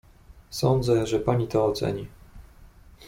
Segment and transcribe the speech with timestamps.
[0.49, 2.07] "Sądzę, że pani to oceni."